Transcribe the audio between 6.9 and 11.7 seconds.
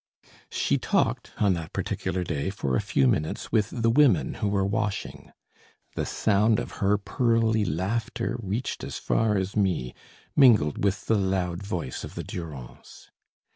pearly laughter reached as far as me, mingled with the loud